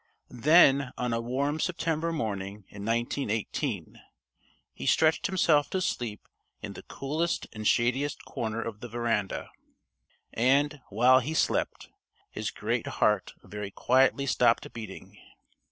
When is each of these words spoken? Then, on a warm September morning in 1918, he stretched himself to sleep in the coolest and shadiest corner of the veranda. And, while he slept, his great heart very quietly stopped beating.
Then, 0.31 0.89
on 0.97 1.13
a 1.13 1.21
warm 1.21 1.59
September 1.59 2.11
morning 2.11 2.65
in 2.69 2.83
1918, 2.83 4.01
he 4.73 4.85
stretched 4.87 5.27
himself 5.27 5.69
to 5.69 5.79
sleep 5.79 6.27
in 6.59 6.73
the 6.73 6.81
coolest 6.81 7.45
and 7.53 7.67
shadiest 7.67 8.25
corner 8.25 8.63
of 8.63 8.79
the 8.79 8.87
veranda. 8.89 9.51
And, 10.33 10.81
while 10.89 11.19
he 11.19 11.35
slept, 11.35 11.89
his 12.31 12.49
great 12.49 12.87
heart 12.87 13.33
very 13.43 13.69
quietly 13.69 14.25
stopped 14.25 14.73
beating. 14.73 15.19